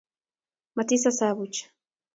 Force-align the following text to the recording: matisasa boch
matisasa 0.75 1.27
boch 1.37 1.57